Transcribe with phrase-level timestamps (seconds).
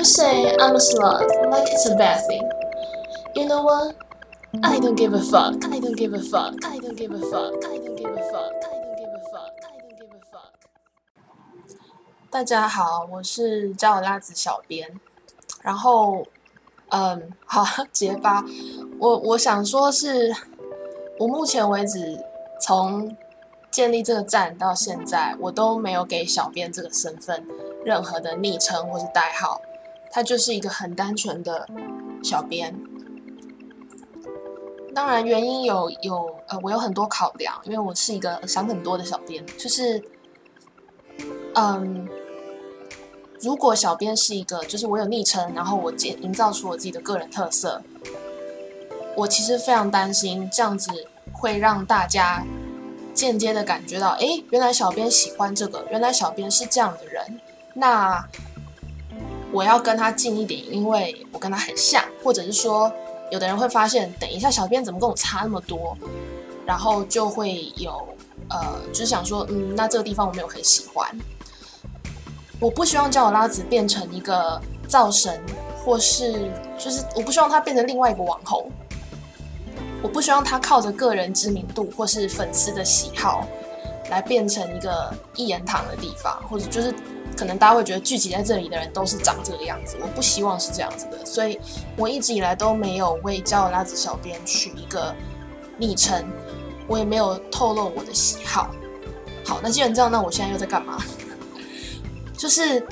[0.00, 2.50] You say I'm a slut, like it's a bad thing.
[3.34, 3.96] You know what?
[4.62, 5.62] I don't give a fuck.
[5.62, 6.54] I don't give a fuck.
[6.64, 7.62] I don't give a fuck.
[7.66, 8.64] I don't give a fuck.
[8.64, 9.52] I don't give a fuck.
[9.62, 10.56] I don't give a fuck.
[12.30, 14.98] 大家好，我是叫我辣子小编。
[15.60, 16.24] 然后，
[16.88, 17.62] 嗯，好
[17.92, 18.42] 结巴。
[18.98, 20.34] 我我想说是，
[21.18, 22.18] 我目前为止
[22.58, 23.14] 从
[23.70, 27.46] 建立这个站到现在，我都没有给小编这个身份
[27.84, 29.60] 任何的昵称或是代号。
[30.10, 31.68] 他就是一个很单纯的
[32.22, 32.76] 小编，
[34.92, 40.02] 当然原因有有呃，我有很多考量，因为我是一个想很多的小编，就是
[41.54, 42.08] 嗯，
[43.40, 47.80] 如果小编是一个，就是我有昵称，然后我建营造出我自己的个人特色，
[49.16, 50.90] 我其实非常担心这样子
[51.32, 52.44] 会让大家
[53.14, 57.40] 间接的感觉到，哎，原来小编喜欢这个，原来小编是这样的人，
[57.74, 58.28] 那。
[59.52, 62.90] 我要跟他近一点，因为我跟他很像，或者是说，
[63.32, 65.96] 有的人会发现，等一下小编怎么跟我差那么多，
[66.64, 68.06] 然后就会有
[68.48, 71.08] 呃，就是想说，嗯，那这个地方我没有很喜欢。
[72.60, 75.42] 我不希望叫我拉子变成一个造神，
[75.84, 78.70] 或是就是我不希望他变成另外一个网红，
[80.00, 83.46] 我不希望他靠着个人知名度或是粉丝的喜好
[84.10, 86.94] 来变成一个一言堂的地方，或者就是。
[87.40, 91.58] 可能大家会觉得聚集在这里的人都是长这个样子，我不希望是这样子的，所以
[91.96, 95.14] 我一直以来都没有为教我拉子小编取一个
[95.78, 96.22] 昵称，
[96.86, 98.70] 我也没有透露我的喜好。
[99.46, 101.02] 好，那既然这样，那我现在又在干嘛？
[102.36, 102.86] 就是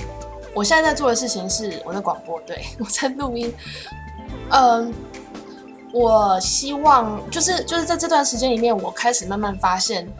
[0.55, 3.53] 我现在在做的事情是我在广播，对 我在录音。
[4.49, 4.91] 嗯，
[5.93, 10.11] 我希望就是就是在这段时间里面，我开始慢慢发现，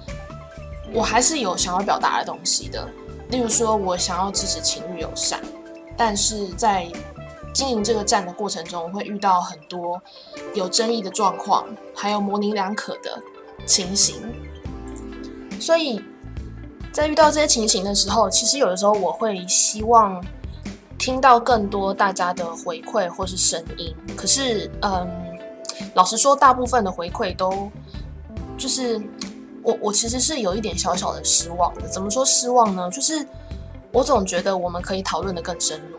[0.93, 2.87] 我还是有想要表达的东西的。
[3.29, 5.39] 例如说，我想要支持情侣友善，
[5.95, 6.91] 但是在
[7.53, 10.01] 经营这个站的过程中，会遇到很多
[10.55, 13.21] 有争议的状况，还有模棱两可的
[13.67, 14.15] 情形。
[15.59, 16.01] 所以
[16.91, 20.23] 在遇到这些情形的时候，其实有的时候我会希望
[20.97, 23.95] 听到更多大家的回馈或是声音。
[24.15, 25.07] 可是，嗯，
[25.93, 27.69] 老实说，大部分的回馈都
[28.57, 28.99] 就是。
[29.81, 31.87] 我其实是有一点小小的失望的。
[31.87, 32.89] 怎么说失望呢？
[32.91, 33.25] 就是
[33.91, 35.97] 我总觉得我们可以讨论的更深入，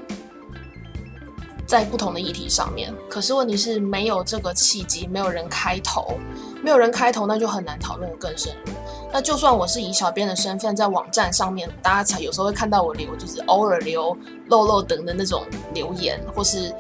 [1.67, 2.95] 在不同的议题上面。
[3.09, 6.15] 可是问题是没有这个契机，没有人开头，
[6.63, 8.73] 没有人开头，那就很难讨论的更深入。
[9.13, 14.17] 那就算我是以小编的身份在网站上面，大家才有时候会看到我留，就是偶尔留
[14.47, 15.45] 漏漏等的那种
[15.75, 16.75] 留言，或是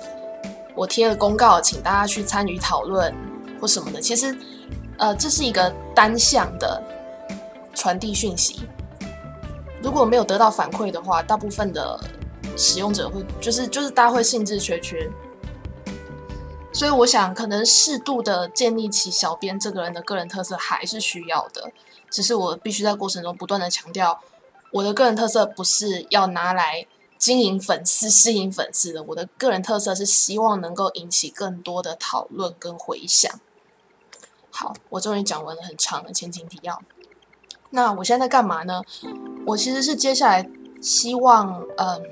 [0.76, 3.12] 我贴了公告，请大家去参与讨论
[3.60, 4.00] 或什么的。
[4.00, 4.36] 其实。
[5.00, 6.80] 呃，这是一个单向的
[7.74, 8.60] 传递讯息。
[9.82, 11.98] 如果没有得到反馈的话，大部分的
[12.54, 15.10] 使用者会就是就是大家会兴致缺缺。
[16.72, 21.72] 所以我想，可能适度的建立起小编这个人的个人特色还是需要的。
[22.10, 24.20] 只是我必须在过程中不断的强调，
[24.70, 26.86] 我的个人特色不是要拿来
[27.16, 29.02] 经营粉丝、吸引粉丝的。
[29.04, 33.40] 我的个人特色是希望能够引起更多的讨论跟回响。
[34.60, 36.78] 好，我终于讲完了很长的前情提要。
[37.70, 38.82] 那我现在在干嘛呢？
[39.46, 40.46] 我其实是接下来
[40.82, 42.02] 希望，嗯，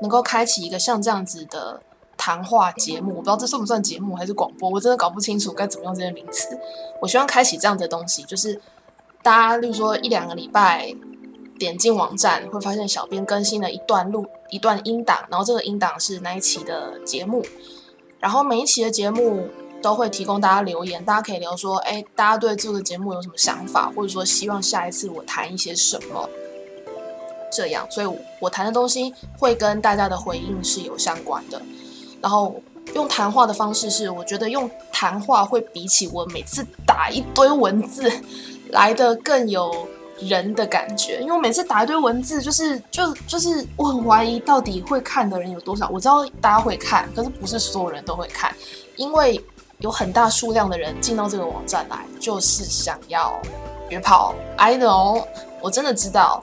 [0.00, 1.82] 能够开启一个像这样子的
[2.16, 3.10] 谈话节目。
[3.10, 6.56] 我不知道这算不算节目还是广播，我真的搞不清楚该怎么用这些名词。
[7.02, 8.60] 我希望开启这样的东西，就是
[9.20, 10.94] 大家，例如说一两个礼拜
[11.58, 17.44] 点进网站，会发现小编更新了一段录一段音档，然后这个音档是那一期的节目，
[18.20, 19.48] 然后每一期的节目。
[19.80, 26.28] 都会提供大家留言，大家可以聊说，哎，大家对这个节目有什么想法，或者说希望下一次我谈一些什么，
[27.52, 31.62] 这样，所以我谈的东西会跟大家的回应是有相关的。
[32.20, 32.60] 然后
[32.94, 38.10] 用谈话的方式是，我觉得用谈话会比起我每次打一堆文字
[38.70, 39.86] 来的更有
[40.18, 45.88] 人的感觉，因为我每次打一堆文字，就是就就是我很怀疑到底会看的人有多少。
[45.90, 48.52] 我知道大家会看，可是不是所有人都会看，
[48.96, 49.40] 因为。
[49.80, 53.40] 有很大数量的人进到这个网站来，就是想要
[53.90, 54.34] 约炮。
[54.56, 55.24] I know，
[55.60, 56.42] 我真的知道。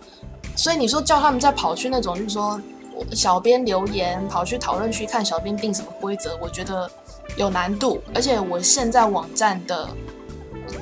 [0.56, 2.62] 所以你说叫他们再跑去那种，就是说
[3.12, 6.90] 小编留言，跑去讨论区看小编定什么规则，我觉得
[7.36, 8.02] 有难度。
[8.14, 9.90] 而且我现在网站的，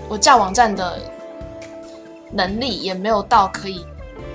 [0.08, 1.00] 我架网站的
[2.32, 3.84] 能力也没有到可以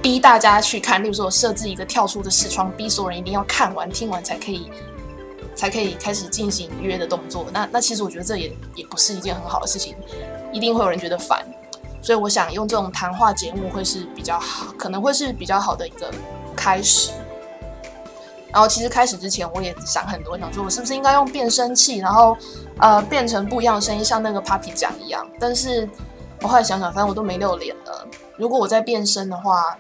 [0.02, 1.00] 逼大家去看。
[1.04, 4.68] 例如说，我设置一个跳出的视窗，逼所有人一定要看完、听完才可以。
[5.58, 7.46] 才可以开始进行约的动作。
[7.52, 9.96] 那那其实我觉得这也也不是一件很好的事情，
[10.52, 11.44] 一定会有人觉得烦。
[12.00, 16.08] 所以我想用这种谈话节目会是比较好，可能会是比较好的一个
[16.54, 17.10] 开始。
[18.52, 22.36] 然后其实开始之前我也想很多，想说我是不是应该用变声器，然后
[22.78, 25.28] 呃变成不一样的声音，像那个 Papi 讲一样。
[25.40, 25.86] 但是
[26.40, 28.06] 我后来想想，反正我都没露脸了，
[28.36, 29.76] 如果我再变声的话，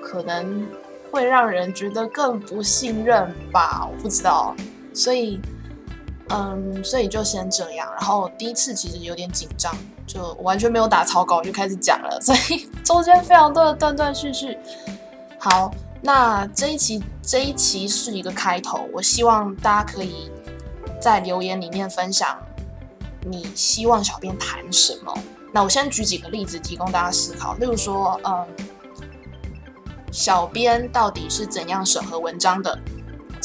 [0.00, 0.66] 可能
[1.10, 4.54] 会让人觉得更不信任吧，我不知道。
[4.94, 5.40] 所以
[6.28, 7.88] 嗯，所以就先这样。
[7.92, 9.74] 然后第一次其实有点紧张，
[10.06, 14.58] 就完全没有打草稿就开始讲了，所以中间非常多的断断续续。
[15.38, 15.70] 好。
[16.00, 20.30] 那这一期这一期是一个开头，我希望大家可以
[21.00, 22.38] 在留言里面分享
[23.26, 25.12] 你希望小编谈什么。
[25.52, 28.46] 那我先举几个例子提供大家思考，例如说，嗯，
[30.12, 32.78] 小编到底是怎样审核文章的？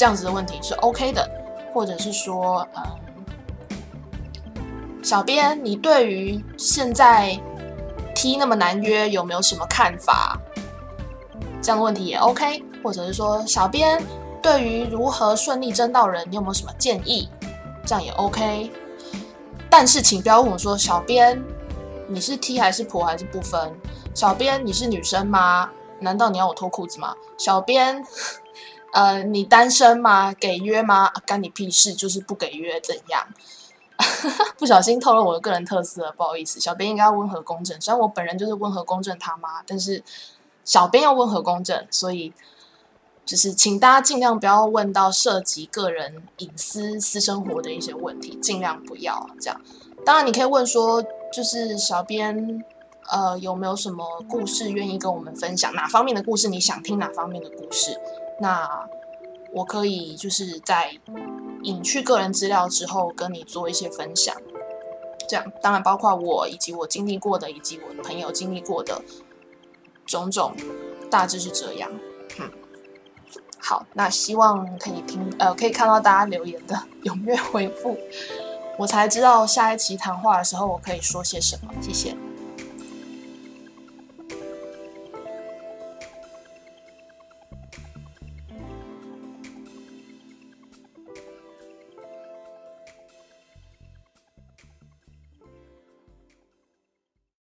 [0.03, 1.25] 这样子的问题是 OK 的，
[1.73, 2.83] 或者是说，嗯，
[5.01, 7.39] 小编你对于现在
[8.13, 10.37] T 那么难约有没有什么看法？
[11.61, 14.05] 这样的问题也 OK，或者是说，小编
[14.41, 17.29] 对于如何顺利征到人，你有没有什么建议？
[17.85, 18.69] 这样也 OK。
[19.69, 21.41] 但是请不要问我说，小编
[22.09, 23.73] 你是 T 还是婆还是不分？
[24.13, 25.69] 小编你是女生吗？
[26.01, 27.15] 难道你要我脱裤子吗？
[27.37, 28.03] 小编，
[28.93, 30.33] 呃，你单身吗？
[30.33, 31.11] 给约吗？
[31.25, 31.93] 干你屁事！
[31.93, 33.27] 就是不给约怎样？
[34.57, 36.59] 不小心透露我的个人特色，不好意思。
[36.59, 40.03] 小编应该要温和公正，虽然我本人就是温和公正他妈，但是。
[40.65, 42.31] 小编要温和公正，所以
[43.25, 49.59] 就是请大家尽量不要问到涉及个人隐私、私生活的一些问题，尽量不要这样。
[50.05, 51.03] 当然，你可以问说，
[51.33, 52.63] 就是小编
[53.11, 55.75] 呃有没有什么故事愿意跟我们分享？
[55.75, 56.97] 哪方面的故事你想听？
[56.97, 57.99] 哪方面的故事？
[58.43, 58.85] 那
[59.53, 60.99] 我可以就是在
[61.63, 64.35] 隐去个人资料之后，跟你做一些分享。
[65.29, 69.01] 这样，当然包括我以及我经历过的，以及我的朋友经历过的。
[70.05, 70.53] 种种，
[71.09, 71.89] 大致是这样。
[72.37, 72.51] 嗯，
[73.57, 76.75] 好，那希望可以听，呃，可以看到大家留言的
[77.05, 77.97] 踊跃回复，
[78.77, 81.71] 我才知道下一期谈话的时候我可以说些什么。
[81.81, 82.13] 谢谢。